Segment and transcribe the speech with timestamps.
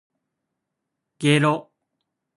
[1.19, 1.69] げろ